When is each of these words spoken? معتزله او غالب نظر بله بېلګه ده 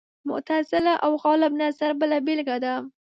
معتزله 0.29 0.93
او 1.05 1.11
غالب 1.23 1.51
نظر 1.61 1.91
بله 1.99 2.17
بېلګه 2.25 2.57
ده 2.63 2.75